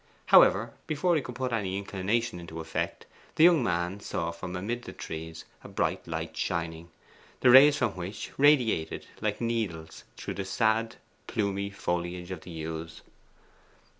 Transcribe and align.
However, 0.25 0.73
before 0.87 1.15
he 1.15 1.21
could 1.21 1.35
put 1.35 1.51
any 1.53 1.77
inclination 1.77 2.39
into 2.39 2.59
effect, 2.59 3.05
the 3.35 3.43
young 3.43 3.63
man 3.63 3.99
saw 3.99 4.31
from 4.31 4.55
amid 4.55 4.81
the 4.85 4.93
trees 4.93 5.45
a 5.63 5.67
bright 5.67 6.07
light 6.07 6.35
shining, 6.35 6.89
the 7.41 7.51
rays 7.51 7.77
from 7.77 7.91
which 7.95 8.31
radiated 8.35 9.05
like 9.21 9.39
needles 9.39 10.03
through 10.17 10.33
the 10.33 10.45
sad 10.45 10.95
plumy 11.27 11.69
foliage 11.69 12.31
of 12.31 12.41
the 12.41 12.49
yews. 12.49 13.03